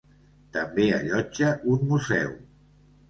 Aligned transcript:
També 0.55 0.87
allotja 0.99 1.53
un 1.75 1.85
museu. 1.93 2.33